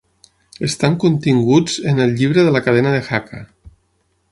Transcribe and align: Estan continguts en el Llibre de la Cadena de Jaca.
Estan 0.67 0.95
continguts 1.03 1.77
en 1.93 2.03
el 2.07 2.15
Llibre 2.21 2.47
de 2.47 2.55
la 2.57 2.63
Cadena 2.69 2.95
de 2.97 3.03
Jaca. 3.11 3.45